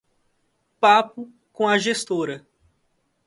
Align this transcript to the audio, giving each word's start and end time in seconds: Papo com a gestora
Papo 0.79 1.29
com 1.53 1.67
a 1.67 1.77
gestora 1.77 2.43